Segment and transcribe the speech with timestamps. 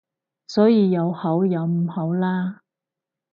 [0.47, 2.61] 所以有好有唔好啦